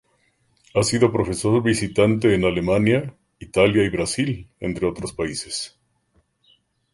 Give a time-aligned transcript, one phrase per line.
[0.73, 5.79] Ha sido profesor visitante en Alemania, Italia y Brasil, entre otros países.